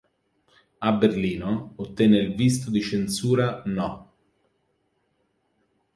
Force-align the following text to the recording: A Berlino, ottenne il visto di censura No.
A 0.79 0.91
Berlino, 0.93 1.73
ottenne 1.75 2.17
il 2.17 2.33
visto 2.33 2.71
di 2.71 2.81
censura 2.81 3.61
No. 3.67 4.13